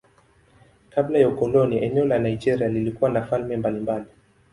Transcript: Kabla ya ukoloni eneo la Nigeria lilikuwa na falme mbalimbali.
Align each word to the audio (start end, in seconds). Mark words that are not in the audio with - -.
Kabla 0.89 1.19
ya 1.19 1.27
ukoloni 1.29 1.83
eneo 1.83 2.05
la 2.05 2.19
Nigeria 2.19 2.67
lilikuwa 2.69 3.09
na 3.09 3.21
falme 3.21 3.57
mbalimbali. 3.57 4.05